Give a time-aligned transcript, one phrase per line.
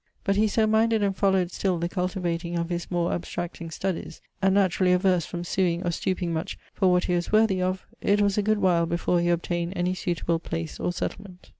[0.23, 4.55] But he so minded and followed still the cultivating of his more abstracting studies, and
[4.55, 8.35] naturally averse from suing or stooping much for what he was worthy of, it was
[8.35, 11.49] a good while before he obtained any suteable place or settlement.